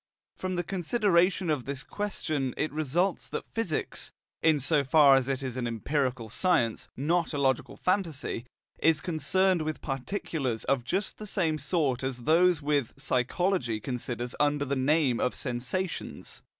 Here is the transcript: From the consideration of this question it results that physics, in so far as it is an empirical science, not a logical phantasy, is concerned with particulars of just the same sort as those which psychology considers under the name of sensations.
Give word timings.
From 0.35 0.55
the 0.55 0.63
consideration 0.63 1.51
of 1.51 1.65
this 1.65 1.83
question 1.83 2.55
it 2.57 2.71
results 2.73 3.29
that 3.29 3.45
physics, 3.53 4.11
in 4.41 4.59
so 4.59 4.83
far 4.83 5.15
as 5.15 5.27
it 5.27 5.43
is 5.43 5.57
an 5.57 5.67
empirical 5.67 6.27
science, 6.27 6.87
not 6.97 7.35
a 7.35 7.37
logical 7.37 7.77
phantasy, 7.77 8.47
is 8.79 8.99
concerned 8.99 9.61
with 9.61 9.79
particulars 9.79 10.63
of 10.63 10.83
just 10.83 11.19
the 11.19 11.27
same 11.27 11.59
sort 11.59 12.01
as 12.01 12.23
those 12.23 12.63
which 12.63 12.87
psychology 12.97 13.79
considers 13.79 14.33
under 14.39 14.65
the 14.65 14.75
name 14.75 15.19
of 15.19 15.35
sensations. 15.35 16.41